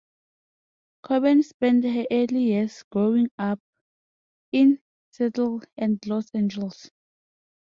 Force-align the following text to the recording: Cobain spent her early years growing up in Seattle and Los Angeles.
Cobain 1.03 1.43
spent 1.43 1.83
her 1.85 2.05
early 2.09 2.45
years 2.45 2.81
growing 2.91 3.29
up 3.37 3.59
in 4.51 4.79
Seattle 5.11 5.61
and 5.77 5.99
Los 6.07 6.31
Angeles. 6.31 6.89